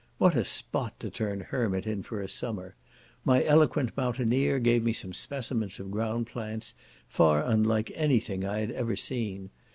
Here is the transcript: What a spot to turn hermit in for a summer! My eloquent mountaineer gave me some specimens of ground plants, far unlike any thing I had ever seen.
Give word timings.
What 0.17 0.33
a 0.33 0.43
spot 0.43 0.99
to 1.01 1.11
turn 1.11 1.41
hermit 1.41 1.85
in 1.85 2.01
for 2.01 2.21
a 2.21 2.27
summer! 2.27 2.73
My 3.23 3.43
eloquent 3.43 3.95
mountaineer 3.95 4.57
gave 4.57 4.83
me 4.83 4.93
some 4.93 5.13
specimens 5.13 5.79
of 5.79 5.91
ground 5.91 6.25
plants, 6.25 6.73
far 7.07 7.43
unlike 7.45 7.91
any 7.93 8.19
thing 8.19 8.43
I 8.43 8.61
had 8.61 8.71
ever 8.71 8.95
seen. 8.95 9.51